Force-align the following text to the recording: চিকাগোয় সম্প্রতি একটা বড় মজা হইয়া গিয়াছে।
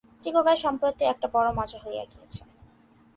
চিকাগোয় 0.21 0.59
সম্প্রতি 0.65 1.03
একটা 1.03 1.27
বড় 1.33 1.49
মজা 1.57 1.77
হইয়া 1.83 2.03
গিয়াছে। 2.11 2.41